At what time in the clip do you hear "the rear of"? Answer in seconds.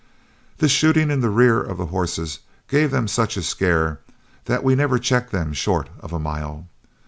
1.21-1.77